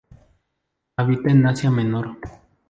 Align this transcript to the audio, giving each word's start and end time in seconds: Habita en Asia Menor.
Habita 0.97 1.29
en 1.29 1.45
Asia 1.45 1.69
Menor. 1.69 2.17